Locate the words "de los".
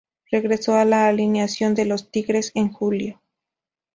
1.75-2.09